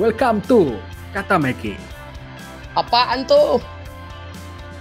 [0.00, 0.76] Welcome to
[1.12, 1.76] Kata Meki,
[2.72, 3.60] Apaan tuh?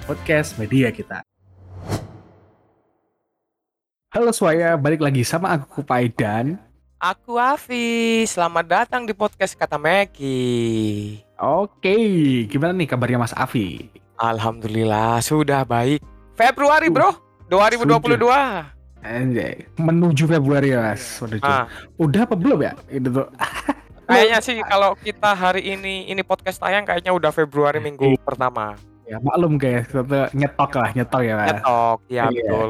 [0.07, 1.19] podcast media kita.
[4.11, 6.59] Halo semuanya, balik lagi sama aku Kupai dan
[6.95, 8.23] Aku Afi.
[8.23, 11.19] Selamat datang di podcast Kata Meki.
[11.35, 11.95] Oke,
[12.45, 13.89] gimana nih kabarnya Mas Afi?
[14.15, 15.99] Alhamdulillah sudah baik.
[16.37, 17.17] Februari, Bro.
[17.49, 18.21] 2022.
[19.01, 21.03] Anjay, menuju Februari ya Mas.
[21.19, 21.41] Menuju.
[21.41, 21.65] Ah,
[21.97, 22.73] Udah apa belum ya?
[22.87, 23.27] Itu tuh.
[24.11, 28.75] kayaknya sih kalau kita hari ini ini podcast tayang kayaknya udah Februari minggu pertama.
[29.03, 29.91] Ya maklum guys,
[30.31, 31.47] nyetok lah, nyetok ya Mas.
[31.51, 32.23] Nyetok, ya Iya.
[32.31, 32.69] betul.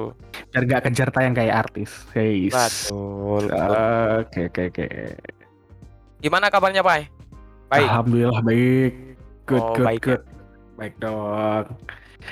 [0.49, 1.91] Biar nggak kejar tayang kayak artis.
[2.09, 2.53] Guys.
[2.89, 3.43] Betul.
[4.17, 4.87] Oke, oke, oke.
[6.17, 7.13] Gimana kabarnya, Pak?
[7.69, 7.85] Baik.
[7.85, 8.93] Alhamdulillah baik.
[9.45, 10.05] Good, Oh, good, baik ya.
[10.07, 10.21] good.
[10.75, 11.65] Baik dong.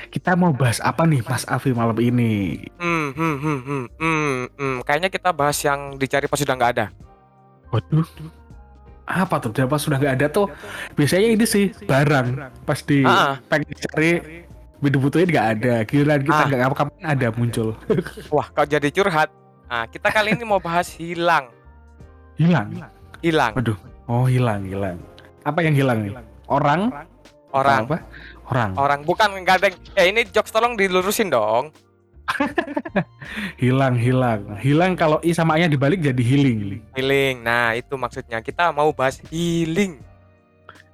[0.09, 2.61] Kita mau bahas apa nih Mas Afi malam ini?
[2.77, 4.75] Hmm, hmm, hmm, hmm, hmm, hmm.
[4.85, 6.85] Kayaknya kita bahas yang dicari pas sudah nggak ada.
[7.69, 8.05] Waduh.
[9.09, 9.49] Apa tuh?
[9.65, 10.45] Pas sudah nggak ada tuh.
[10.93, 12.27] Biasanya ini sih barang.
[12.61, 14.45] Pas di Ah, pengen cari
[14.77, 15.73] butuh-butuhin nggak ada.
[15.83, 16.47] Giliran kita Ah.
[16.47, 17.73] nggak apa-apa ada muncul.
[18.33, 19.33] Wah, kau jadi curhat.
[19.65, 21.49] Nah, kita kali ini mau bahas hilang.
[22.37, 22.69] Hilang.
[23.19, 23.53] Hilang.
[23.57, 23.77] Waduh.
[24.05, 24.97] Oh hilang, hilang.
[25.41, 26.13] Apa yang hilang nih?
[26.45, 26.93] Orang?
[27.49, 27.85] Orang.
[27.89, 27.97] Apa?
[28.45, 28.69] Orang.
[28.77, 29.73] Orang bukan gadeng.
[29.93, 31.73] Ya ini jokes tolong dilurusin dong.
[33.61, 34.57] Hilang, hilang.
[34.57, 36.81] Hilang kalau i sama nya dibalik jadi healing.
[36.95, 37.43] Healing.
[37.43, 38.39] Nah, itu maksudnya.
[38.39, 39.99] Kita mau bahas healing.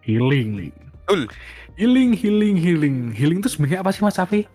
[0.02, 0.70] Healing.
[1.06, 1.30] Betul.
[1.76, 2.96] Healing, healing, healing.
[3.12, 4.48] Healing itu sebenarnya apa sih Mas Safi?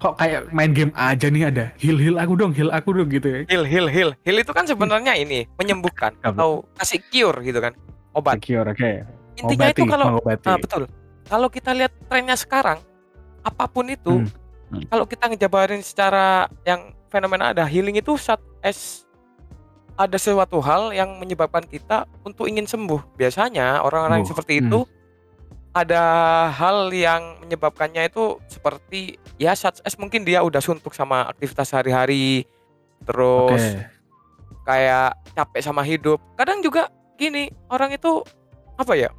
[0.00, 3.28] Kok kayak main game aja nih ada heal heal aku dong, heal aku dong gitu
[3.28, 3.40] ya.
[3.52, 4.10] Heal, heal, heal.
[4.24, 7.76] Heal itu kan sebenarnya ini menyembuhkan atau kasih cure gitu kan.
[8.16, 8.40] Obat.
[8.40, 8.92] Secure, oke.
[9.36, 10.46] Intinya itu kalau mengobati.
[10.48, 10.82] ah, betul.
[11.28, 12.80] Kalau kita lihat trennya sekarang,
[13.44, 14.28] apa pun itu, Hmm,
[14.70, 14.86] hmm.
[14.88, 19.04] kalau kita ngejabarin secara yang fenomena ada healing itu saat es
[20.00, 23.20] ada sesuatu hal yang menyebabkan kita untuk ingin sembuh.
[23.20, 24.32] Biasanya orang-orang yang Sembuh.
[24.32, 24.62] seperti Hmm.
[24.64, 24.80] itu
[25.70, 26.04] ada
[26.50, 32.48] hal yang menyebabkannya itu seperti ya saat es mungkin dia udah suntuk sama aktivitas sehari-hari,
[33.04, 33.62] terus
[34.66, 36.18] kayak capek sama hidup.
[36.34, 36.90] Kadang juga
[37.20, 38.24] gini, orang itu
[38.80, 39.12] apa ya?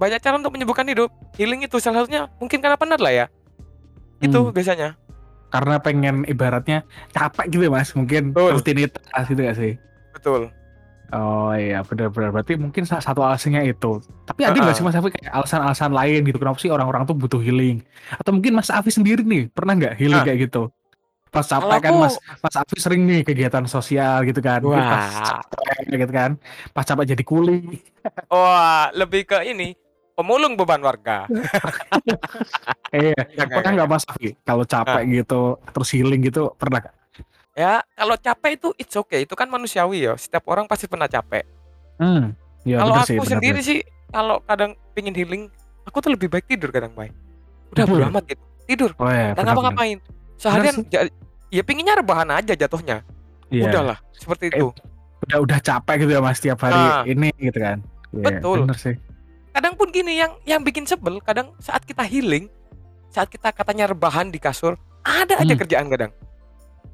[0.00, 1.12] Banyak cara untuk menyembuhkan hidup.
[1.36, 3.26] Healing itu salah satunya mungkin karena penat lah ya.
[4.18, 4.52] Itu Hmm.
[4.52, 4.88] biasanya.
[5.48, 8.60] Karena pengen ibaratnya capek gitu ya Mas, mungkin Betul.
[8.60, 9.72] rutinitas gitu gak sih?
[10.12, 10.52] Betul.
[11.08, 13.96] Oh iya benar-benar berarti mungkin salah satu alasannya itu.
[14.28, 14.76] Tapi ada nggak Heeh.
[14.76, 17.80] sih Mas Afi kayak alasan-alasan lain gitu kenapa sih orang-orang tuh butuh healing?
[18.12, 20.26] Atau mungkin Mas Afi sendiri nih pernah nggak healing Ah.
[20.28, 20.68] kayak gitu?
[21.28, 24.60] Pas capek kan aku- Mas Mas Afi sering nih kegiatan sosial gitu kan.
[24.60, 25.40] Mungkin Pas Wah.
[25.40, 26.30] capek gitu kan.
[26.76, 27.80] Pas capek jadi kuli.
[28.28, 29.72] Wah, lebih ke ini
[30.18, 31.30] pemulung beban warga.
[32.88, 34.04] Eh, Enggak, pernah enggak, nggak Mas
[34.42, 36.94] kalau capek gitu terus healing gitu pernah nggak?
[37.52, 40.16] Ya, kalau capek itu it's okay, itu kan manusiawi ya.
[40.16, 41.44] Setiap orang pasti pernah capek.
[41.98, 42.32] Hmm.
[42.64, 43.68] Ya, kalau aku sih, sendiri bener.
[43.68, 45.42] sih kalau kadang pingin healing,
[45.84, 47.12] aku tuh lebih baik tidur kadang, Bay.
[47.68, 48.42] Udah bodo amat gitu.
[48.64, 49.52] Tidur, Oh ya, dan benar.
[49.52, 49.98] ngapa-ngapain.
[50.36, 51.08] Seharian ja-
[51.48, 53.04] ya pinginnya rebahan aja jatuhnya.
[53.48, 53.68] Iya.
[53.68, 54.72] Udahlah, seperti Eh, itu.
[55.24, 57.02] Udah udah capek gitu ya Mas tiap hari Ah.
[57.04, 57.80] ini gitu kan.
[58.10, 58.64] Iya, Betul.
[58.64, 58.96] Bener sih.
[59.58, 62.46] Kadang pun gini yang yang bikin sebel, kadang saat kita healing,
[63.10, 65.58] saat kita katanya rebahan di kasur, ada aja Hmm.
[65.58, 66.12] kerjaan kadang.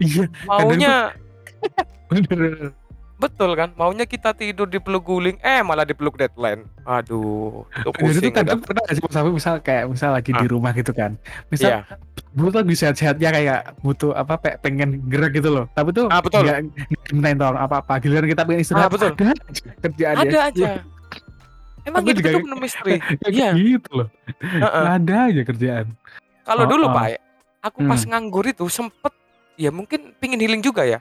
[0.00, 1.12] Iya, Maunya
[2.08, 2.72] bener.
[3.14, 6.64] betul kan, maunya kita tidur di peluk guling, eh malah dipeluk deadline.
[6.82, 8.32] Aduh, itu Dan itu pusing.
[8.32, 10.48] kadang pernah sih Afi misal kayak misal lagi di Ah.
[10.48, 11.20] rumah gitu kan.
[11.46, 12.00] Misal Iya.
[12.32, 15.68] butuh lagi sehat-sehatnya kayak butuh apa pe- pengen gerak gitu loh.
[15.70, 16.42] Tapi tuh Ah, betul.
[16.42, 16.58] nggak
[17.04, 18.00] dimintain tolong apa-apa.
[18.00, 18.88] Giliran kita pengen istirahat.
[18.88, 19.10] Ah, betul.
[19.12, 20.70] Ada aja kerjaan Ada aja.
[21.84, 22.92] Emang Aku gitu juga- tuh penuh misteri.
[23.28, 23.48] Iya.
[23.52, 24.08] gitu loh.
[24.40, 24.84] Heeh.
[24.88, 25.86] Ada aja kerjaan.
[26.42, 26.92] Kalau Oh, dulu oh.
[26.92, 27.06] Pak,
[27.60, 28.10] aku pas Hmm.
[28.10, 29.12] nganggur itu sempet
[29.56, 30.98] ya mungkin pingin healing juga ya.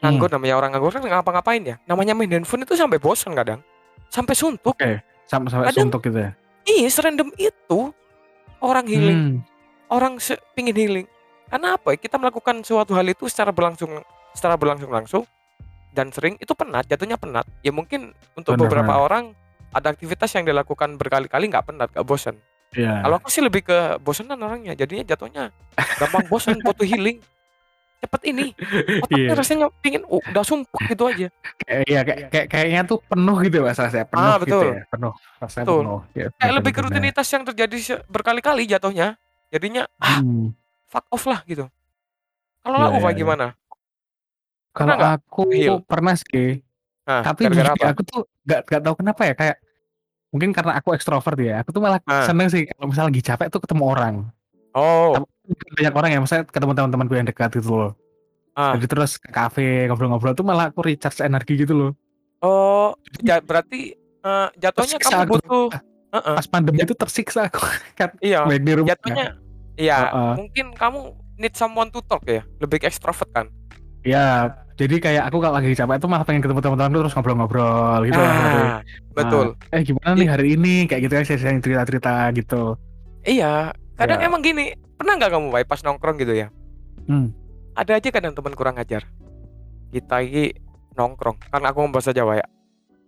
[0.00, 0.12] Hmm.
[0.16, 1.76] Nganggur namanya orang nganggur kan ngapa-ngapain ya.
[1.84, 3.60] Namanya main handphone itu sampai bosan kadang.
[4.08, 4.72] Sampai suntuk.
[4.72, 5.00] Oke.
[5.26, 6.30] Sampai sampai Kadang- suntuk gitu ya.
[6.66, 7.80] Iya, serandom itu
[8.58, 9.36] orang healing, Hmm.
[9.86, 10.18] orang
[10.52, 11.06] pingin healing.
[11.46, 11.98] Karena apa ya?
[11.98, 14.02] Kita melakukan suatu hal itu secara berlangsung
[14.32, 15.22] secara berlangsung-langsung
[15.92, 17.46] dan sering itu penat, jatuhnya penat.
[17.60, 19.32] Ya mungkin untuk Benar, beberapa orang
[19.76, 22.36] ada aktivitas yang dilakukan berkali-kali nggak penat, nggak bosan.
[22.72, 23.04] Iya.
[23.04, 25.44] Kalau aku sih lebih ke bosanan orangnya, jadinya jatuhnya
[26.00, 27.20] gampang bosan, butuh healing.
[27.96, 28.52] Cepet ini,
[29.04, 29.32] otaknya Iya.
[29.32, 31.28] rasanya pingin oh, udah sumpah gitu aja.
[31.64, 34.64] Kayak iya kayak, kayak kayaknya tuh penuh gitu mas rasanya penuh Ah, gitu betul.
[34.68, 35.80] ya penuh rasanya Betul.
[35.80, 37.76] penuh ya, Kayak lebih ke rutinitas yang terjadi
[38.06, 39.06] berkali-kali jatuhnya.
[39.48, 40.52] Jadinya ah Hmm.
[40.84, 41.64] fuck off lah gitu.
[42.60, 43.16] Kalau Iya, aku iya.
[43.16, 43.46] gimana?
[44.76, 45.76] Kalau aku heal?
[45.80, 46.60] pernah sih
[47.06, 47.94] Nah, tapi gara-gara gini, apa?
[47.94, 49.56] aku tuh gak, gak tahu kenapa ya kayak
[50.28, 52.24] mungkin karena aku ekstrovert ya aku tuh malah Ah.
[52.24, 54.16] seneng sih kalau misalnya lagi capek tuh ketemu orang
[54.76, 55.24] Oh,
[55.72, 57.92] banyak orang ya misalnya ketemu teman-temanku yang dekat gitu loh
[58.52, 58.72] Ah.
[58.72, 61.90] jadi terus ke kafe ngobrol-ngobrol tuh malah aku recharge energi gitu loh
[62.38, 65.32] oh, ya berarti eh, jatuhnya Tersiksa kamu aku.
[65.32, 65.66] butuh
[66.06, 66.34] Heeh.
[66.34, 67.60] Pas pandemi itu tersiksa aku
[67.98, 68.88] kan iya di rumah.
[68.90, 69.26] jatuhnya
[69.74, 70.32] iya Heeh.
[70.36, 70.98] mungkin kamu
[71.36, 73.46] need someone to talk ya lebih ke extrovert kan
[74.06, 78.20] Ya, jadi kayak aku kalau lagi capek itu malah pengen ketemu teman-teman terus ngobrol-ngobrol gitu.
[78.20, 78.78] Ah
[79.12, 82.76] betul Eh gimana nih hari ini kayak gitu ya sharing cerita-cerita gitu.
[83.26, 84.28] iya kadang Ya.
[84.30, 86.48] emang gini pernah nggak kamu pas nongkrong gitu ya
[87.08, 87.34] Hmm.
[87.74, 89.02] ada aja kadang teman kurang ajar
[89.90, 90.54] kita ini
[90.94, 92.46] nongkrong karena aku bahasa Jawa ya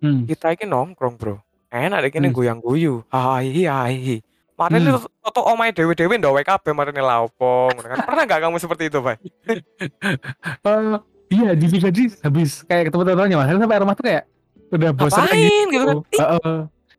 [0.00, 0.26] Hmm.
[0.26, 2.34] kita ini nongkrong bro enak deh kini Hmm.
[2.34, 4.18] goyang guyu hai hai
[4.58, 5.06] Kemarin Hmm.
[5.22, 9.14] toto omai dewe ndak WKB kemarin ini laupong kan pernah nggak kamu seperti itu Bay?
[10.66, 10.98] Eh,
[11.30, 14.24] iya jadi gaji habis kayak ketemu teman-temannya mas sampai rumah tuh kayak
[14.68, 15.96] udah bosan aja Ngapain gitu kan?
[16.12, 16.58] Heeh.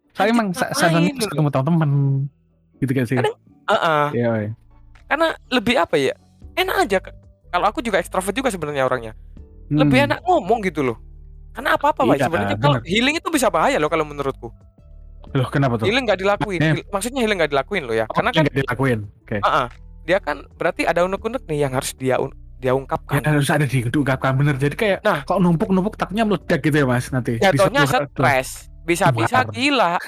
[0.09, 1.25] Saya emang pas gitu.
[1.27, 1.89] ketemu teman-teman
[2.77, 3.15] gitu kan sih.
[3.19, 4.05] Kadang- Heeh.
[4.15, 4.47] Iya, woy.
[5.05, 6.13] karena lebih apa ya
[6.55, 6.97] enak aja
[7.49, 9.13] kalau aku juga ekstrovert juga sebenarnya orangnya
[9.67, 9.83] Hmm.
[9.83, 10.97] lebih enak ngomong gitu loh
[11.51, 14.47] karena apa apa Iya, sebenarnya kalau healing itu bisa bahaya loh kalau menurutku
[15.31, 15.85] Loh kenapa tuh?
[15.85, 16.73] healing nggak dilakuin Maksudnya?
[16.75, 18.99] Heal- maksudnya healing nggak dilakuin loh ya Oh, karena kan nggak dilakuin.
[19.19, 19.37] Oke.
[19.39, 19.67] Heeh.
[20.01, 23.63] dia kan berarti ada unek-unek nih yang harus dia un- dia Ya, ungkapkan harus ada
[23.63, 24.55] diungkapkan bener.
[24.55, 25.21] Jadi kayak Nah.
[25.23, 27.37] kalau numpuk-numpuk takutnya meledak gitu ya mas nanti.
[27.37, 28.49] jatuhnya stres
[28.83, 30.01] bisa-bisa gila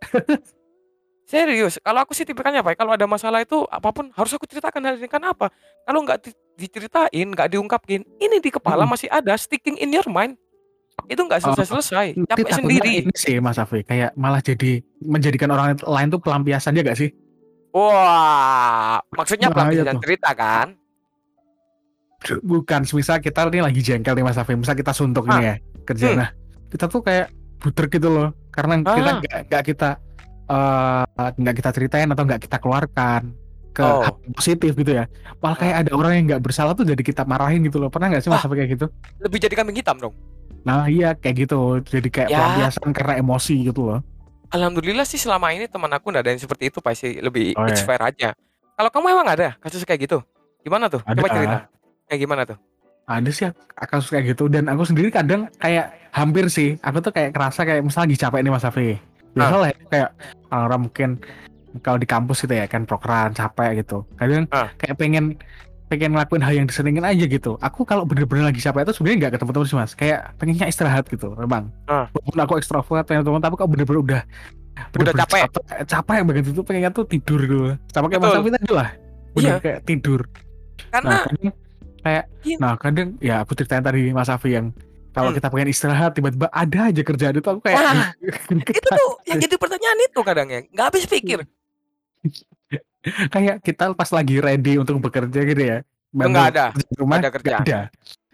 [1.26, 2.76] serius kalau aku sih tipikalnya apa ya?
[2.76, 5.50] kalau ada masalah itu apa pun harus aku ceritakan hari ini kan apa
[5.82, 8.94] kalau nggak di- diceritain nggak diungkapin ini di kepala Hmm.
[8.94, 10.38] masih ada sticking in your mind
[11.06, 11.52] itu nggak Oh.
[11.52, 16.08] selesai selesai Nanti capek sendiri Ini sih Mas Afi, kayak malah jadi menjadikan orang lain
[16.08, 17.10] tuh pelampiasan dia gak sih?
[17.70, 20.02] wah maksudnya Bahaya pelampiasan tuh.
[20.02, 20.68] cerita kan
[22.42, 25.36] Bukan, misal kita ini lagi jengkel nih Mas Afi, misal kita suntuk Ah.
[25.36, 25.54] nih ya
[25.84, 26.06] kerja.
[26.10, 26.18] Hmm.
[26.18, 26.28] Nah,
[26.66, 29.14] kita tuh kayak buter gitu loh, karena kita Ah.
[29.14, 29.90] nggak nggak kita
[30.46, 31.04] eh,
[31.36, 33.30] nggak kita ceritain atau nggak kita keluarkan
[33.70, 34.10] ke Oh.
[34.32, 35.04] positif gitu ya.
[35.38, 37.90] Malah kayak ada orang yang nggak bersalah tuh jadi kita marahin gitu loh.
[37.90, 38.48] Pernah nggak sih Mas Ah.
[38.48, 38.86] Kayak gitu?
[39.20, 40.14] lebih jadi kambing hitam dong
[40.66, 42.36] Nah iya kayak gitu, jadi kayak Ya.
[42.36, 44.00] pelampiasan karena emosi gitu loh.
[44.46, 47.82] alhamdulillah sih selama ini teman aku nggak ada yang seperti itu pasti lebih Oh, it's
[47.82, 47.86] iya.
[47.88, 48.28] fair aja
[48.72, 50.22] kalau kamu emang ada kasus kayak gitu
[50.62, 51.34] gimana tuh coba Ada.
[51.34, 51.58] cerita
[52.06, 52.58] kayak gimana tuh
[53.04, 57.34] ada sih kasus kayak gitu dan aku sendiri kadang kayak hampir sih aku tuh kayak
[57.34, 58.94] kerasa kayak misal lagi capek nih Mas Afi
[59.34, 59.66] biasa Ah.
[59.66, 60.08] ya, kayak
[60.48, 61.10] orang mungkin
[61.82, 64.70] kalau di kampus gitu ya kan prokeran capek gitu kadang Ah.
[64.78, 65.34] kayak pengen
[65.86, 69.32] pengen ngelakuin hal yang disenengin aja gitu aku kalau bener-bener lagi capek itu sebenarnya nggak
[69.38, 72.10] ketemu teman sih mas kayak pengennya istirahat gitu memang Ah.
[72.10, 74.22] walaupun aku ekstrovert pengen teman tapi kalau bener-bener udah
[74.92, 75.46] bener-bener capek.
[75.46, 78.40] capek, capek banget itu pengennya tuh tidur gitu sama kayak mas Betul.
[78.40, 78.88] Afi tadi lah
[79.32, 79.56] bener Iya.
[79.60, 80.20] kayak tidur
[80.88, 81.54] karena Nah, kadang
[82.02, 82.56] kayak Iya.
[82.58, 84.66] nah kadang ya aku ceritain tadi Mas Afi yang
[85.10, 85.38] kalau Hmm.
[85.38, 88.10] kita pengen istirahat tiba-tiba ada aja kerjaan itu aku kayak Wah,
[88.74, 91.40] itu tuh yang jadi pertanyaan itu kadang ya nggak habis pikir
[93.34, 95.78] kayak kita pas lagi ready untuk bekerja gitu ya.
[96.12, 97.62] nggak ada kerja di rumah ada kerjaan.
[97.62, 97.80] ada.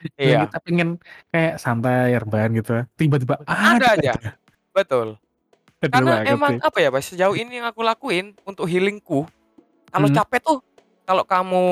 [0.02, 0.88] Dan iya kita pengen
[1.28, 2.82] kayak santai rebahan gitu.
[2.92, 4.12] Tiba-tiba Ada aja.
[4.70, 5.14] betul
[5.78, 6.62] Aduh, karena banget emang sih.
[6.62, 9.26] apa ya Pak sejauh ini yang aku lakuin untuk healingku
[9.88, 10.16] kalau Hmm.
[10.16, 10.58] capek tuh
[11.02, 11.64] kalau kamu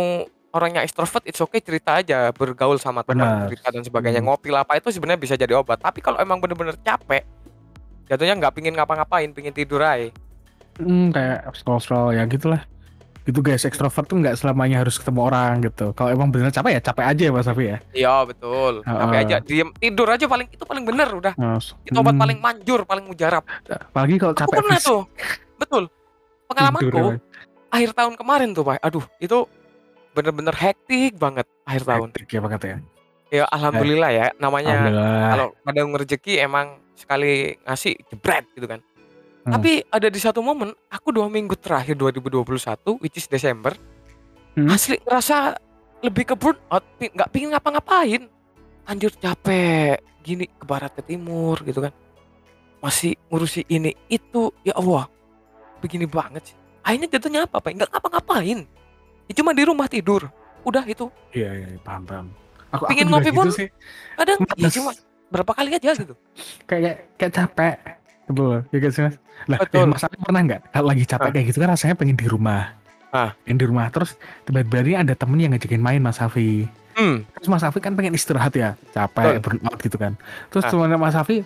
[0.51, 4.29] orangnya extrovert it's okay cerita aja bergaul sama teman cerita dan sebagainya Hmm.
[4.29, 7.23] ngopi lah apa itu sebenarnya bisa jadi obat tapi kalau emang bener-bener capek
[8.05, 10.11] jatuhnya nggak pingin ngapa-ngapain pingin tidur aja
[10.77, 12.61] Hmm, kayak scroll-scroll ya gitulah.
[13.21, 15.93] Gitu guys, ekstrovert tuh nggak selamanya harus ketemu orang gitu.
[15.93, 17.79] Kalau emang bener capek ya capek aja ya Mas Afi ya.
[17.93, 19.25] iya betul capek Heeh.
[19.29, 22.81] aja diem tidur aja paling itu paling bener udah Nah, itu obat hmm, paling manjur
[22.83, 24.89] paling mujarab apalagi kalau aku capek pernah fisik.
[24.89, 25.01] tuh
[25.57, 25.85] betul
[26.47, 27.17] pengalamanku Tidur, ya.
[27.71, 29.39] akhir tahun kemarin tuh pak aduh itu
[30.11, 32.77] bener-bener hektik banget akhir tahun Hektik ya banget ya.
[33.31, 35.29] ya alhamdulillah ya namanya Alhamdulillah.
[35.31, 36.67] kalau kadang rezeki emang
[36.97, 38.81] sekali ngasih jebret gitu kan
[39.41, 39.53] Hmm.
[39.53, 42.45] tapi ada di satu momen aku dua minggu terakhir 2021
[43.01, 43.73] which is Desember
[44.51, 44.67] Hmm.
[44.67, 45.57] asli ngerasa
[46.01, 48.27] lebih ke burn out pi- nggak pingin ngapa-ngapain
[48.83, 51.95] anjir capek gini ke barat ke timur gitu kan
[52.79, 55.07] masih ngurusi ini itu ya Allah
[55.79, 58.59] begini banget sih akhirnya jatuhnya apa pak nggak ngapa-ngapain
[59.25, 60.27] ya cuma di rumah tidur
[60.61, 62.27] udah itu Iya, iya, paham, paham.
[62.71, 63.69] Aku, Pingin aku ngopi gitu pun sih.
[64.15, 64.91] kadang ya cuma
[65.27, 66.15] berapa kali aja gitu
[66.67, 67.75] Kayak kayak capek.
[68.31, 69.17] Loh, ya sih mas?
[69.45, 69.83] Lah, Betul.
[69.83, 70.61] eh, Mas Ari pernah nggak?
[70.71, 71.33] Kalau lagi capek Ah.
[71.33, 72.63] kayak gitu kan rasanya pengen di rumah.
[73.11, 73.35] Ah.
[73.43, 73.91] Pengen di rumah.
[73.91, 76.71] Terus tiba-tiba ini ada temen yang ngajakin main Mas Afi.
[76.95, 78.79] hmm Terus Mas Afi kan pengen istirahat ya.
[78.91, 80.15] Capek, burn out gitu kan.
[80.49, 80.71] Terus Ah.
[80.71, 81.43] temennya Mas Afi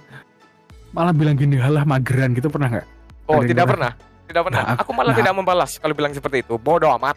[0.90, 2.86] malah bilang gini, halah mageran gitu pernah nggak?
[3.24, 3.92] oh Ada tidak pernah?
[4.24, 5.18] tidak pernah Nah, aku- aku malah nah.
[5.18, 7.16] tidak membalas kalau bilang seperti itu bodoh amat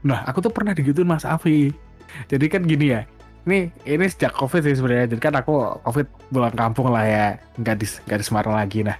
[0.00, 1.72] Nah, aku tuh pernah digituin Mas Afi.
[2.28, 3.08] Jadi kan gini ya.
[3.44, 5.06] Ini ini sejak Covid sih sebenarnya.
[5.10, 7.26] Jadi kan aku Covid pulang kampung lah ya.
[7.54, 8.96] Nggak di nggak di Semarang lagi nah.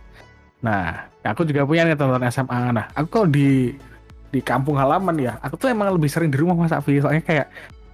[0.60, 0.84] Nah,
[1.22, 2.60] aku juga punya nih teman-teman SMA.
[2.70, 3.76] Nah, aku kalau di
[4.28, 6.98] di kampung halaman ya, aku tuh emang lebih sering di rumah Mas Afi.
[6.98, 7.46] Soalnya kayak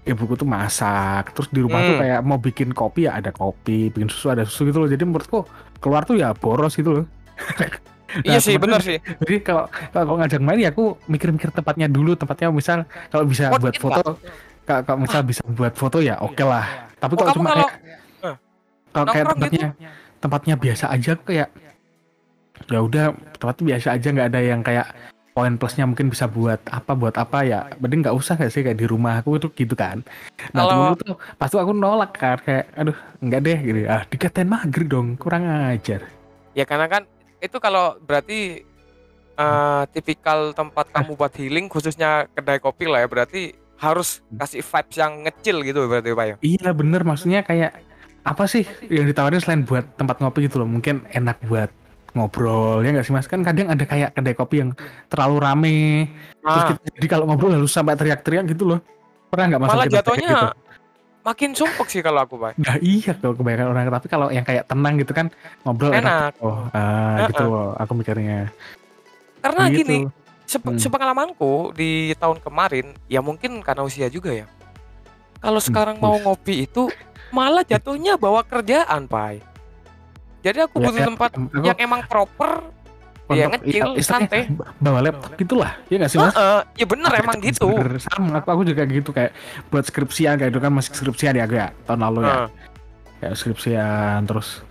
[0.03, 2.03] ibuku tuh masak terus di rumah tuh Hmm.
[2.03, 5.45] kayak mau bikin kopi ya ada kopi bikin susu ada susu gitu loh jadi menurutku
[5.77, 7.05] keluar tuh ya boros gitu loh
[8.25, 8.99] Iya sih, sebenarnya- benar sih.
[9.23, 13.61] jadi kalau kalau ngajak main ya aku mikir-mikir tempatnya dulu tempatnya misal kalau bisa Worth
[13.63, 14.11] buat foto
[14.63, 16.89] kalau kalau misal bisa buat foto ya oke lah.
[16.97, 17.73] tapi Oh, kalau cuma kalau- kayak
[18.21, 18.37] eh,
[18.91, 19.57] kalau kayak nongkrong gitu?
[19.57, 19.91] tempatnya
[20.21, 21.49] tempatnya biasa aja kayak
[22.67, 22.79] ya.
[22.79, 24.87] Udah tempatnya biasa aja nggak ada yang kayak
[25.31, 27.59] poin plusnya mungkin bisa buat apa buat apa ya.
[27.79, 30.05] Mending nggak usah kayak sih kayak di rumah aku itu gitu kan.
[30.53, 33.79] Nah Kalau- temenku tuh pas aku nolak kan kayak aduh nggak deh gitu.
[33.87, 36.05] Ah dikatain mager dong kurang ajar.
[36.53, 37.03] Ya karena kan
[37.41, 38.61] itu kalau berarti
[39.33, 44.97] eh, tipikal tempat kamu buat healing khususnya kedai kopi lah ya berarti harus kasih vibes
[45.01, 46.37] yang ngecil gitu berarti Pak ya.
[46.45, 47.01] iya bener.
[47.01, 47.81] Maksudnya kayak
[48.21, 50.69] apa sih yang ditawarin selain buat tempat ngopi gitu loh?
[50.69, 51.73] Mungkin enak buat
[52.13, 53.25] ngobrol ya nggak sih mas?
[53.25, 54.71] Kan kadang ada kayak kedai kopi yang
[55.09, 55.81] terlalu rame.
[56.41, 58.81] Terus Nah, kita, jadi kalau ngobrol harus sampai teriak-teriak gitu loh.
[59.33, 60.49] Pernah nggak mas malah jatuhnya gitu?
[61.21, 62.57] makin sumpek sih kalau aku Pak.
[62.57, 63.85] Nah iya kalau kebanyakan orang.
[63.89, 65.27] Tapi kalau yang kayak tenang gitu kan
[65.65, 66.33] ngobrol enak, Enak.
[66.45, 68.49] oh ah, gitu loh aku mikirnya.
[69.41, 69.79] Karena gitu.
[69.85, 69.99] gini,
[70.51, 70.75] sep- Hmm.
[70.77, 74.51] sepengalamanku di tahun kemarin ya mungkin karena usia juga ya.
[75.39, 76.27] Kalau Hmm, sekarang mau wis.
[76.27, 76.91] ngopi itu
[77.31, 79.47] malah jatuhnya bawa kerjaan, Pak.
[80.43, 82.67] Jadi aku Ya, butuh ya, tempat aku yang emang proper
[83.31, 84.43] ya untuk- ngecil, istilahnya santai.
[84.81, 87.69] bawa laptop gitulah ya nggak sih mas Heeh, ya bener emang gitu.
[87.71, 89.31] Bener, sama aku, aku juga gitu kayak
[89.71, 92.49] buat skripsian kayak itu kan masih skripsian ya aku ya tahun lalu ya Heeh.
[93.21, 94.67] kayak skripsian terus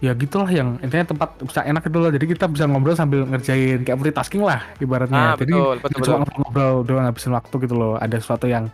[0.00, 3.84] ya gitulah yang intinya tempat bisa enak itu loh jadi kita bisa ngobrol sambil ngerjain
[3.84, 6.16] kayak multitasking lah Ah, ibaratnya jadi betul, betul, cuma betul.
[6.18, 8.64] ngobrol-ngobrol doang ngabisin waktu gitu loh ada sesuatu yang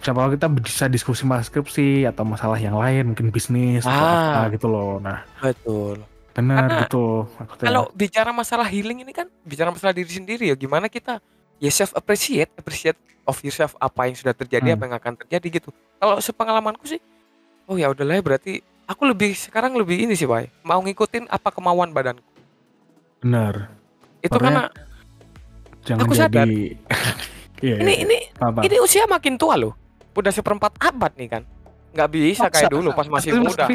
[0.00, 4.44] siapa tahu kita bisa diskusi masalah skripsi atau masalah yang lain mungkin bisnis atau Ah.
[4.44, 6.04] apa gitu loh nah Betul.
[6.30, 7.26] benar gitu.
[7.58, 11.18] Kalau bicara masalah healing ini kan bicara masalah diri sendiri ya gimana kita
[11.58, 14.76] ya self appreciate, appreciate of yourself apa yang sudah terjadi, Hmm.
[14.78, 15.68] apa yang akan terjadi gitu.
[15.98, 17.02] Kalau sepengalamanku sih
[17.66, 18.52] oh ya udahlah ya berarti
[18.90, 20.50] aku lebih sekarang lebih ini sih, Pak.
[20.66, 22.26] Mau ngikutin apa kemauan badanku.
[23.20, 23.68] benar
[24.18, 26.48] Itu Makanya- karena jangan Aku jadi sadar.
[27.64, 28.04] iya ini iya.
[28.08, 29.76] ini apa ini usia makin tua loh.
[30.12, 31.42] Udah seperempat abad nih kan.
[31.92, 32.54] Nggak bisa Masa?
[32.56, 33.66] kayak dulu pas masih Mas muda.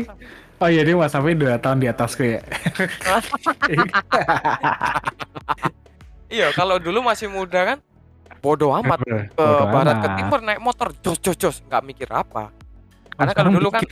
[0.55, 2.39] Oh iya dia mas Safi dua tahun di atasku ya
[6.25, 7.77] Iya, kalau dulu masih muda kan
[8.41, 9.01] bodoh amat
[9.37, 12.49] ke barat ke timur naik motor jos jos jos nggak mikir apa.
[13.15, 13.83] Karena kalau dulu kan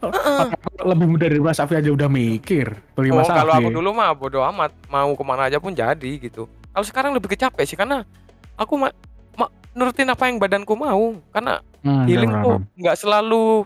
[0.00, 3.90] aku lebih muda dari Mas Safi aja udah mikir bagi Oh, Mas kalau aku dulu
[3.90, 6.46] mah bodo amat, mau ke mana aja pun jadi gitu.
[6.46, 8.06] Kalau sekarang lebih kecapek sih karena
[8.54, 8.88] aku ma
[9.34, 11.18] ma- nurutin apa yang badanku mau.
[11.28, 13.62] Karena Hmm, healing tuh nggak selalu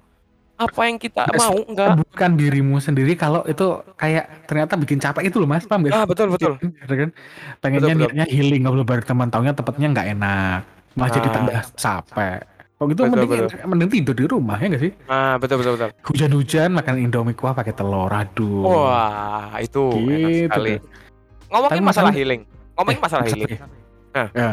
[0.54, 1.92] apa yang kita Nggak mau, enggak.
[2.07, 3.66] bukan dirimu sendiri kalau itu
[3.97, 6.54] kayak ternyata bikin capek itu loh mas paham gak Ah, betul betul.
[6.61, 7.09] Gitu kan?
[7.59, 8.12] pengennya Betul, betul.
[8.12, 10.61] niatnya healing ngobrol bareng teman taunya tempatnya nggak enak
[10.92, 11.35] malah jadi Ah.
[11.35, 12.38] tambah capek
[12.83, 13.59] kalau gitu Betul, mending, betul.
[13.65, 15.91] mending tidur di rumah ya nggak sih Ah, betul betul betul.
[16.03, 20.67] hujan-hujan makan indomie kuah pakai telur aduh Wah, itu enak gitu sekali.
[20.69, 20.79] deh.
[21.47, 22.43] Ngomongin Tapi masalah masalah- healing.
[22.75, 23.51] Ngomongin Eh, masalah Mas healing.
[23.53, 23.71] Safi.
[24.12, 24.29] Ah.
[24.33, 24.51] Ya.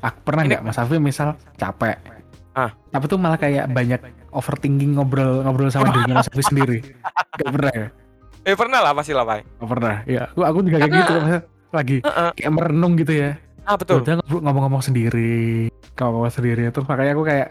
[0.00, 1.96] Aku pernah nggak Mas Safi misal capek
[2.52, 2.70] Ah.
[2.88, 3.98] tapi tuh malah kayak banyak
[4.30, 6.78] overthinking ngobrol ngobrol sama dirinya Mas Safi sendiri
[7.40, 7.86] Gak pernah ya
[8.44, 9.58] Eh pernah lah pasti lah, Pak.
[9.58, 11.14] Gak pernah ya aku aku juga kayak gitu
[11.72, 12.30] lagi Heeh.
[12.36, 13.30] kayak merenung gitu ya
[13.64, 13.98] Ah, betul.
[13.98, 17.48] udah ngomong-ngomong sendiri ngomong-ngomong sendiri terus makanya aku kayak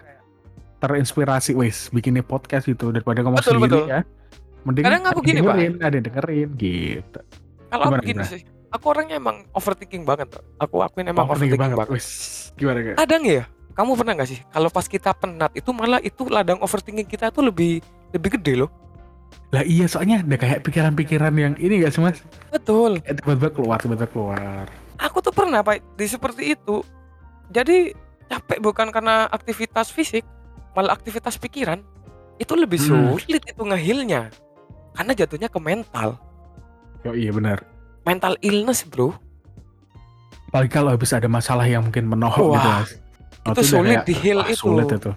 [0.84, 3.86] terinspirasi wes bikinnya podcast gitu daripada ngomong Betul, sendiri betul.
[3.88, 4.00] ya
[4.64, 5.56] mending Kadang aku gini, yang Pak.
[5.56, 7.20] dengerin, ada yang dengerin gitu
[7.66, 8.30] Kalau aku Gimana, gini gimana?
[8.30, 8.42] sih.
[8.70, 10.30] Aku orangnya emang overthinking banget.
[10.58, 11.88] Aku akuin emang Overthinking overthinking banget.
[11.90, 12.08] wes
[12.54, 16.22] gimana kayak kadang ya kamu pernah nggak sih kalau pas kita penat itu malah itu
[16.28, 18.70] ladang overthinking kita tuh lebih lebih gede loh
[19.50, 23.78] lah iya soalnya ada kayak pikiran-pikiran yang ini gak sih mas betul Eh, tiba-tiba keluar
[23.78, 26.86] tiba-tiba keluar aku tuh pernah pak di seperti itu
[27.50, 27.98] jadi
[28.28, 30.22] capek bukan karena aktivitas fisik
[30.74, 31.82] malah aktivitas pikiran
[32.38, 33.14] itu lebih Hmm.
[33.16, 34.30] sulit itu ngehilnya.
[34.94, 36.18] Karena jatuhnya ke mental.
[37.04, 37.66] Oh iya benar.
[38.04, 39.14] Mental illness bro.
[40.50, 42.92] Apalagi kalau habis ada masalah yang mungkin menohok gitu mas.
[43.44, 44.62] Oh, itu sulit kayak, di heal wah, itu.
[44.62, 45.12] sulit itu.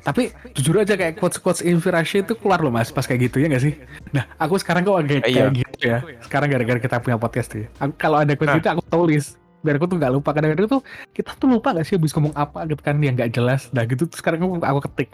[0.00, 0.22] Tapi
[0.54, 3.58] jujur aja kayak quotes quotes inspirasi itu keluar loh mas pas kayak gitu ya gak
[3.60, 3.74] sih?
[4.14, 5.50] Nah aku sekarang kok kayak, Iya.
[5.50, 5.98] kayak gitu ya.
[6.22, 7.66] Sekarang gara-gara kita punya podcast nih.
[7.76, 8.58] Aku, kalau ada quotes Nah.
[8.62, 9.24] gitu aku tulis
[9.66, 10.30] biar aku tuh nggak lupa.
[10.30, 13.66] Kadang-kadang tuh kita tuh lupa gak sih habis ngomong apa gitu kan yang nggak jelas.
[13.74, 14.06] Nah gitu.
[14.06, 15.08] Tuh sekarang aku, aku ketik.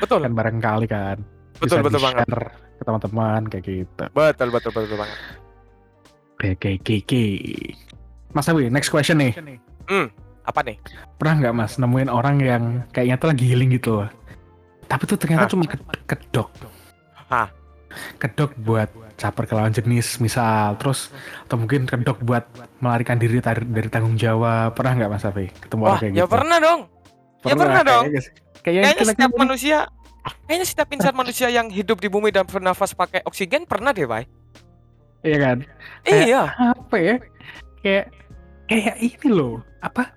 [0.00, 0.24] Betul.
[0.24, 1.20] Kan barangkali kan.
[1.60, 2.26] Betul bisa betul banget.
[2.76, 4.04] ke teman-teman kayak gitu.
[4.16, 5.18] Betul betul betul, betul banget.
[6.36, 7.24] Oke oke oke oke.
[8.32, 9.32] Mas Awi next question nih.
[10.48, 10.80] Apa nih?
[11.20, 12.64] Pernah nggak mas nemuin orang yang
[12.96, 14.00] kayaknya tuh lagi healing gitu?
[14.00, 14.08] Loh
[14.86, 15.50] tapi tuh ternyata Hah?
[15.50, 16.48] cuma ke- kedok.
[17.30, 17.48] Hah?
[18.20, 21.08] kedok buat caper ke lawan jenis misal terus
[21.42, 22.44] atau mungkin kedok buat
[22.78, 26.16] melarikan diri tar- dari tanggung jawab pernah nggak mas Safi ketemu wah orang kayak ya
[26.18, 26.80] gitu pernah dong
[27.40, 28.04] pernah dong.
[28.04, 28.32] kayaknya sih.
[28.58, 29.78] Kayaknya Kayaknya kita setiap kan- manusia,
[30.42, 34.26] kayaknya setiap insan manusia yang hidup di bumi dan bernafas pakai oksigen pernah deh, Bay.
[35.22, 35.56] Iya kan?
[36.02, 36.42] Kayak- Iya.
[36.74, 37.14] Apa ya?
[37.78, 38.04] Kayak
[38.66, 39.62] kayak ini loh.
[39.78, 40.10] Apa?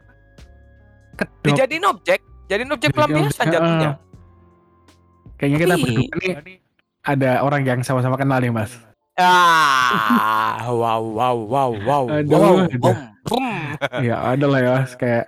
[1.13, 1.46] Kedok.
[1.46, 3.89] Dijadiin objek, jadiin objek pelampiasan jatuhnya.
[5.38, 6.58] Kayaknya kita berdua nih
[7.00, 8.74] ada orang yang sama-sama kenal nih, Mas.
[9.20, 13.48] Ah, wow, wow, wow, wow, Aduh, wow, boom, boom.
[14.00, 14.76] ya ada lah ya.
[14.96, 15.26] Kayak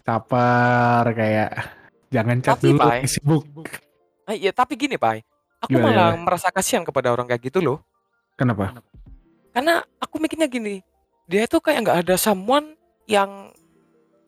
[0.00, 1.50] sapar, kayak
[2.08, 3.44] jangan chat Tapi, dulu, lagi sibuk.
[4.24, 5.20] Ah, Iya, tapi gini, Pak.
[5.68, 6.24] Aku Gimana, malah gimana?
[6.24, 7.78] merasa kasihan kepada orang kayak gitu loh.
[8.34, 8.80] Kenapa?
[9.52, 10.80] Karena aku mikirnya gini,
[11.28, 12.74] dia itu kayak nggak ada someone
[13.06, 13.52] yang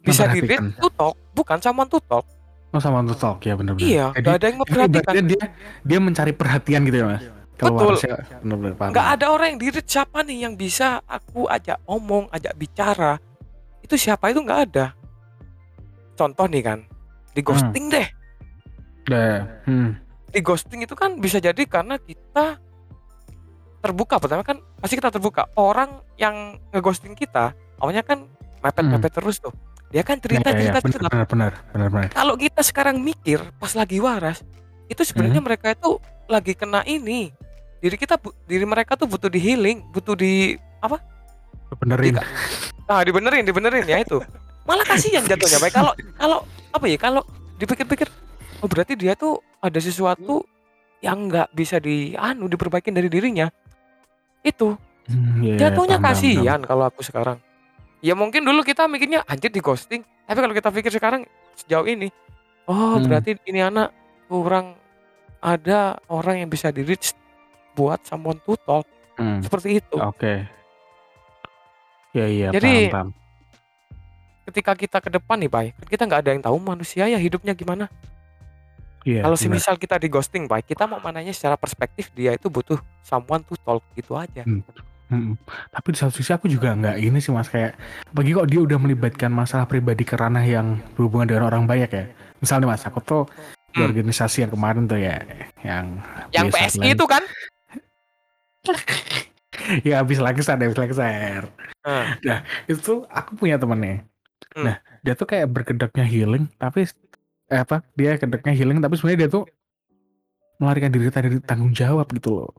[0.05, 0.61] bisa di read
[0.95, 2.29] talk, bukan someone to talk.
[2.75, 3.87] Oh untuk talk ya benar-benar.
[3.87, 4.91] Iya, nggak ada yang memperhatikan.
[4.93, 5.45] ibaratnya dia
[5.87, 7.23] dia mencari perhatian gitu ya, Mas.
[7.55, 7.95] Betul.
[8.91, 13.17] Nggak ada orang yang di read siapa nih yang bisa aku ajak omong, ajak bicara.
[13.79, 14.91] Itu siapa itu nggak ada.
[16.15, 16.79] Contoh nih kan,
[17.31, 18.07] di ghosting deh.
[19.07, 19.47] Dah.
[19.67, 19.99] Hmm.
[20.31, 22.59] Di ghosting itu kan bisa jadi karena kita
[23.79, 24.19] terbuka.
[24.19, 25.47] Pertama kan pasti kita terbuka.
[25.55, 28.27] Orang yang ngeghosting kita, awalnya kan
[28.63, 29.53] mepet-mepet terus tuh.
[29.95, 30.59] Dia kan cerita Hmm.
[30.59, 31.07] Ya, ya, cerita ya, cerita.
[31.07, 32.09] benar benar benar benar.
[32.11, 34.43] Kalau kita sekarang mikir pas lagi waras,
[34.91, 35.47] itu sebenarnya Hmm.
[35.47, 37.31] mereka itu lagi kena ini.
[37.81, 40.57] Diri kita, diri mereka tuh butuh di healing, butuh di
[41.75, 42.21] Benerin.
[42.87, 44.21] ah dibenerin, dibenerin ya itu.
[44.63, 45.59] Malah kasihan jatuhnya.
[45.59, 46.39] Baik kalau kalau
[46.71, 47.23] apa ya kalau
[47.57, 48.07] dipikir-pikir,
[48.61, 50.45] oh berarti dia tuh ada sesuatu
[51.01, 53.51] yang nggak bisa di anu diperbaikin dari dirinya.
[54.41, 56.17] Itu Hmm, iya, iya, jatuhnya paham.
[56.17, 57.37] kasihan kalau aku sekarang.
[58.01, 62.09] Ya mungkin dulu kita mikirnya anjir di ghosting, tapi kalau kita pikir sekarang sejauh ini,
[62.65, 63.05] oh Hmm.
[63.05, 63.93] berarti ini anak
[64.25, 64.73] kurang
[65.41, 67.13] ada orang yang bisa di reach
[67.75, 69.97] buat someone to talk Hmm, seperti itu.
[70.03, 70.43] Oke.
[72.15, 73.09] Ya iya Jadi, paham, paham.
[74.51, 77.55] Ketika kita ke depan nih, Pak, kan kita nggak ada yang tahu manusia ya hidupnya
[77.55, 77.87] gimana.
[79.05, 79.21] Iya.
[79.21, 79.45] kalau benar.
[79.61, 83.53] semisal kita di ghosting, Pak, kita mau mananya secara perspektif dia itu butuh someone to
[83.61, 84.43] talk gitu aja.
[84.49, 85.37] Mm-mm.
[85.69, 87.77] Tapi di satu sisi aku juga nggak ini sih mas kayak
[88.17, 92.05] bagi kok dia udah melibatkan masalah pribadi ke ranah yang berhubungan dengan orang banyak ya.
[92.41, 93.23] Misalnya mas aku tuh
[93.77, 93.91] di Hmm.
[93.93, 95.21] organisasi yang kemarin tuh ya
[95.61, 96.01] yang
[96.33, 97.21] Yang PSI itu kan?
[99.87, 100.95] Ya habis lagi ada habis lagi
[101.85, 104.03] Nah, itu aku punya temennya.
[104.57, 104.65] Hmm.
[104.71, 106.89] Nah dia tuh kayak berkedoknya healing tapi
[107.53, 109.45] eh, apa dia kedoknya healing tapi sebenarnya dia tuh
[110.57, 112.51] melarikan diri dari tanggung jawab gitu loh.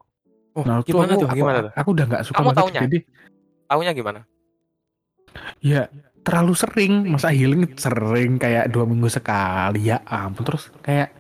[0.54, 1.28] oh, Nah, gimana aku, tuh?
[1.32, 1.72] aku- Gimana tuh?
[1.74, 2.60] Aku udah nggak suka Kamu banget.
[2.62, 2.82] taunya?
[2.86, 2.98] Jadi
[3.66, 4.20] Taunya gimana?
[5.60, 5.82] Ya
[6.22, 11.14] terlalu sering masa healing sering kayak dua minggu sekali ya ampun terus kayak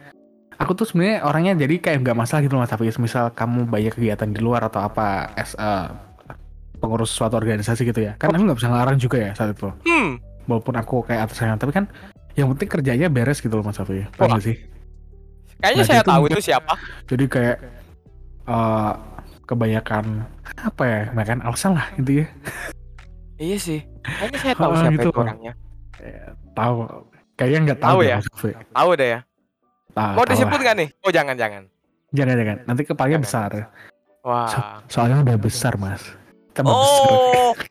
[0.55, 4.27] aku tuh sebenarnya orangnya jadi kayak nggak masalah gitu mas tapi misal kamu banyak kegiatan
[4.27, 5.91] di luar atau apa as a
[6.75, 10.19] pengurus suatu organisasi gitu ya kan aku nggak bisa ngelarang juga ya saat itu Hmm,
[10.45, 11.85] walaupun aku kayak atasnya tapi kan
[12.33, 14.55] yang penting kerjanya beres gitu loh mas Safi paham sih
[15.57, 16.73] kayaknya Nah, saya itu tahu itu siapa.
[17.05, 17.57] jadi kayak
[18.45, 18.91] eh
[19.43, 20.05] kebanyakan
[20.57, 22.27] apa ya kebanyakan alasan lah gitu ya
[23.35, 23.79] Iya sih.
[24.01, 25.09] Kayaknya saya tahu Ah, siapa gitu.
[25.11, 25.53] itu orangnya.
[25.99, 26.23] Eh,
[26.55, 26.75] tahu
[27.35, 28.17] kayaknya nggak tahu, Tahu ya?
[28.23, 28.51] Safi.
[28.71, 29.19] Tahu deh ya.
[29.95, 30.89] Ah, Mau disebut gak nih?
[31.08, 31.63] Oh jangan jangan.
[32.12, 32.58] Jangan jangan.
[32.67, 33.51] Nanti kepalanya besar.
[34.27, 34.47] Wah.
[34.51, 34.60] So
[34.99, 36.03] soalnya udah besar mas.
[36.51, 37.15] Tambah oh, besar.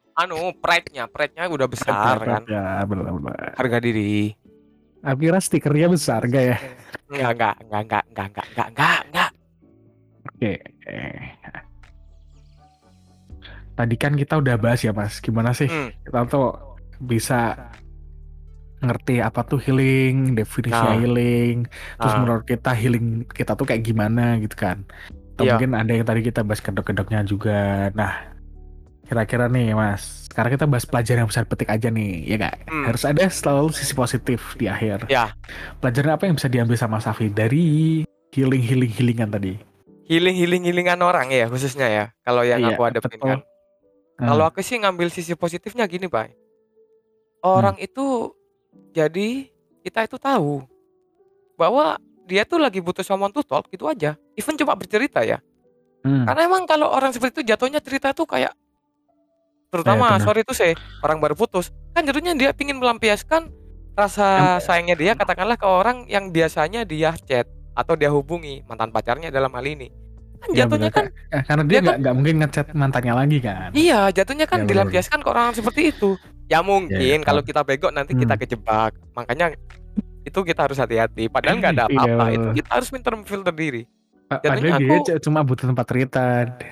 [0.24, 2.42] anu pride-nya, pride-nya udah besar kan.
[2.48, 3.52] Ya, benar benar.
[3.60, 4.32] Harga diri.
[5.04, 6.56] Aku kira stikernya besar gak ya?
[7.12, 9.00] Enggak enggak enggak enggak enggak enggak enggak enggak.
[9.04, 9.30] enggak.
[10.24, 10.52] Oke.
[13.74, 16.08] Tadi kan kita udah bahas ya mas, gimana sih hmm.
[16.08, 17.68] kita tuh bisa
[18.84, 20.94] ngerti apa tuh healing, definisi Nah.
[20.94, 21.64] healing,
[21.96, 22.20] terus Ah.
[22.20, 24.84] menurut kita healing kita tuh kayak gimana gitu kan?
[25.34, 25.58] Atau Iya.
[25.58, 27.90] mungkin ada yang tadi kita bahas kedok-kedoknya juga.
[27.90, 28.12] Nah,
[29.02, 32.54] kira-kira nih mas, sekarang kita bahas pelajaran yang besar petik aja nih, ya gak?
[32.66, 32.84] Hmm.
[32.86, 35.10] Harus ada selalu sisi positif di akhir.
[35.10, 35.34] Ya.
[35.78, 39.58] Pelajaran apa yang bisa diambil sama Safi dari healing healing healingan tadi?
[40.04, 42.04] Healing healing healingan orang ya khususnya ya.
[42.22, 43.28] Kalau yang Iya, aku hadapin betul.
[43.28, 43.40] kan.
[44.14, 44.26] Hmm.
[44.30, 46.30] Kalau aku sih ngambil sisi positifnya gini, Pak.
[47.42, 48.30] Orang itu
[48.94, 49.50] jadi
[49.82, 50.62] kita itu tahu
[51.54, 54.14] bahwa dia tuh lagi butuh someone to talk gitu aja.
[54.32, 55.42] Even cuma bercerita ya.
[56.00, 56.24] Hmm.
[56.24, 58.54] Karena emang kalau orang seperti itu jatuhnya cerita tuh kayak
[59.68, 63.50] terutama Eh, sorry itu saya orang baru putus kan jatuhnya dia pingin melampiaskan
[63.92, 67.42] rasa sayangnya dia katakanlah ke orang yang biasanya dia chat
[67.74, 69.90] atau dia hubungi mantan pacarnya dalam hal ini
[70.38, 73.68] kan Ya, jatuhnya benar, kan Eh, karena dia nggak nggak mungkin ngechat mantannya lagi kan?
[73.72, 74.70] iya jatuhnya Ya, kan benar.
[74.70, 76.14] dilampiaskan ke orang seperti itu
[76.46, 78.40] ya mungkin Ya, kalau kita bego nanti kita Hmm.
[78.40, 79.56] kejebak makanya
[80.20, 81.96] itu kita harus hati-hati padahal nggak ada Iya.
[81.98, 83.84] apa-apa itu kita harus pintar filter diri
[84.24, 86.24] Padahal dia aku- c- cuma butuh tempat cerita.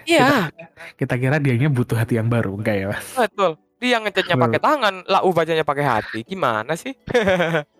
[0.03, 0.49] iya
[0.95, 2.87] Kita kira dianya butuh hati yang baru, enggak ya?
[2.91, 3.07] Mas?
[3.15, 4.45] betul dia ngechatnya Betul.
[4.49, 6.97] pakai tangan lau bacanya pakai hati gimana sih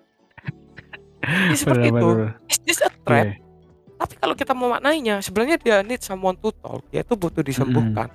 [1.23, 2.09] Ya, seperti itu.
[2.49, 3.27] Is this a threat?
[3.29, 3.39] Iya.
[3.97, 6.83] Tapi kalau kita mau maknainya, sebenarnya dia need someone to talk.
[6.91, 8.11] Dia itu butuh disembuhkan.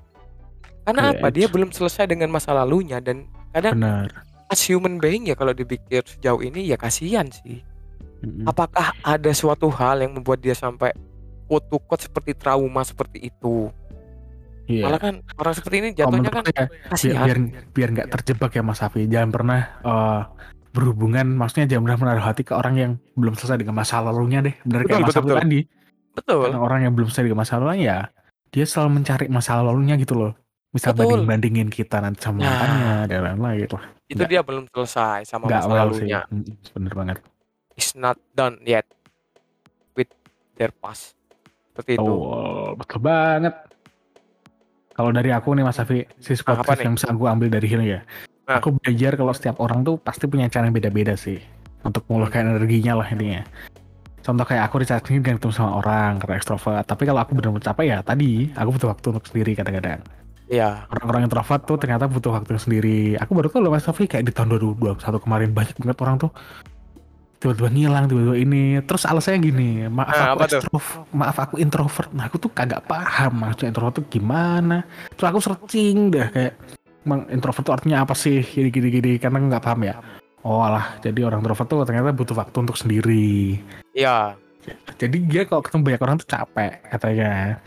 [0.84, 1.28] Karena Iya, apa?
[1.30, 4.10] Dia belum selesai dengan masa lalunya dan kadang Benar.
[4.48, 7.64] as human being ya kalau dipikir sejauh ini ya kasihan sih.
[8.24, 8.50] Mm-mm.
[8.50, 10.90] Apakah ada suatu hal yang membuat dia sampai
[11.46, 13.70] quote to quote seperti trauma seperti itu?
[14.68, 14.84] Iya.
[14.84, 17.24] Malah kan orang seperti ini jatuhnya kan biar kasihan.
[17.24, 17.38] biar
[17.72, 20.22] biar nggak terjebak ya Mas Afi jangan pernah eh,
[20.76, 24.56] berhubungan maksudnya jangan pernah menaruh hati ke orang yang belum selesai dengan masa lalunya deh
[24.68, 25.40] benar Betul, kayak Mas betul, Afi betul.
[25.40, 25.62] tadi
[26.18, 26.42] Betul.
[26.50, 28.00] Karena orang yang belum selesai dengan masa lalunya ya
[28.52, 30.32] dia selalu mencari masa lalunya gitu loh
[30.70, 31.24] misal Betul.
[31.24, 32.48] banding bandingin kita nanti sama Nah.
[32.50, 34.30] mantannya dan lain-lain gitu Itu Nggak.
[34.30, 36.22] dia belum selesai sama nggak masa well sih lalunya.
[36.30, 37.18] Mm, bener banget
[37.74, 38.90] It's not done yet
[39.94, 40.10] with
[40.56, 41.14] their past.
[41.70, 42.04] Seperti itu.
[42.04, 43.54] oh betul banget
[44.92, 46.84] kalau dari aku nih Mas Afi sisi Ah, apa positif nih?
[46.84, 48.02] yang bisa aku ambil dari ini ya
[48.44, 48.58] Ah.
[48.58, 51.38] aku belajar kalau setiap orang tuh pasti punya cara yang beda-beda sih
[51.82, 53.44] untuk mengeluarkan energinya lah intinya
[54.20, 57.64] contoh kayak aku recharge ini dengan ketemu sama orang karena ekstrovert tapi kalau aku benar-benar
[57.66, 60.00] capek ya tadi aku butuh waktu untuk sendiri kadang-kadang
[60.48, 60.88] Iya.
[60.88, 63.20] orang-orang introvert tuh ternyata butuh waktu sendiri.
[63.20, 66.32] Aku baru tahu loh Mas Sofi kayak di tahun 2021 kemarin banyak banget orang tuh
[67.38, 68.64] tiba-tiba ngilang tiba-tiba ini.
[68.88, 72.10] Terus alasannya gini maaf Nah, aku ekstrovert maaf aku introvert.
[72.16, 74.88] Nah aku tuh kagak paham maksudnya introvert tuh gimana.
[75.14, 76.54] Terus aku searching deh kayak
[77.04, 78.40] emang introvert tuh artinya apa sih?
[78.40, 80.00] Gini gini gini karena nggak paham ya.
[80.48, 83.60] Oh alah jadi orang introvert tuh ternyata butuh waktu untuk sendiri.
[83.92, 84.40] Iya.
[85.00, 87.60] jadi dia kalau ketemu banyak orang tuh capek katanya.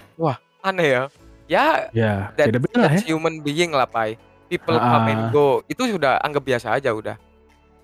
[0.61, 1.03] Aneh ya.
[1.50, 4.14] Ya, ya That- beda-beda lah ya that's human being lah, Pai.
[4.46, 4.86] People Ah.
[4.96, 5.66] come and go.
[5.66, 7.18] Itu sudah anggap biasa aja udah.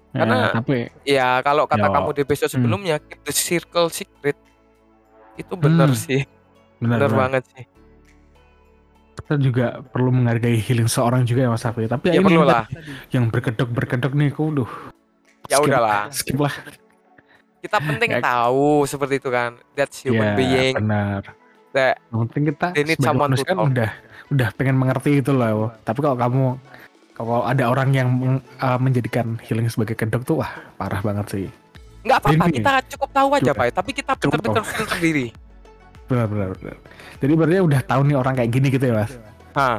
[0.09, 1.93] karena- Ya, tapi Ya, kalau kata Yo.
[1.93, 2.57] kamu di episode Hmm.
[2.57, 4.39] sebelumnya, keep the circle secret.
[5.35, 5.99] Itu bener Hmm.
[5.99, 6.23] sih.
[6.77, 7.21] benar, Bener benar.
[7.21, 7.65] banget sih.
[9.17, 11.85] kita juga perlu menghargai healing seorang juga ya Mas Safi.
[11.85, 12.65] Tapi Ya ini perlu yang lah.
[13.11, 14.71] yang berkedok berkedok nih, aku duh.
[15.45, 16.03] Ya skip- udahlah.
[16.09, 16.55] Skip lah.
[17.59, 18.21] Kita penting Ya.
[18.23, 19.59] tahu seperti itu kan.
[19.75, 20.75] That's human Ya, being.
[20.79, 21.23] Benar.
[21.77, 23.91] That Yang penting kita to manusia kan udah
[24.33, 25.69] udah pengen mengerti itu loh.
[25.85, 26.45] Tapi kalau kamu
[27.13, 28.09] kalau ada orang yang
[28.59, 31.47] uh, menjadikan healing sebagai kedok tuh wah parah banget sih.
[32.03, 32.45] nggak apa-apa.
[32.49, 32.57] Ini.
[32.57, 33.53] Kita cukup tahu aja.
[33.53, 33.69] Pai.
[33.69, 34.73] Tapi kita Cukup betul-betul tahu.
[34.73, 35.27] filter diri.
[36.07, 36.77] Benar benar benar.
[37.19, 39.13] Jadi berarti udah tahu nih orang kayak gini gitu ya Mas.
[39.53, 39.79] Hah.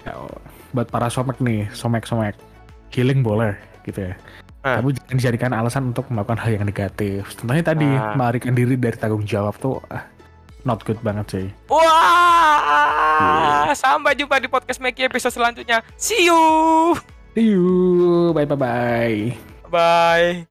[0.00, 0.12] Ya,
[0.72, 2.32] buat para somek nih, somek-somek.
[2.88, 3.52] Healing boleh
[3.84, 4.14] gitu ya.
[4.60, 4.80] Ah.
[4.80, 7.28] Tapi jangan dijadikan alasan untuk melakukan hal yang negatif.
[7.36, 8.16] Contohnya tadi, Ah.
[8.16, 10.04] melarikan diri dari tanggung jawab tuh ah,
[10.64, 11.46] not good banget sih.
[11.70, 15.84] Wah, sampai jumpa di podcast Meki episode selanjutnya.
[15.94, 16.96] See you.
[17.36, 19.18] See you, bye bye bye.
[19.70, 20.49] Bye.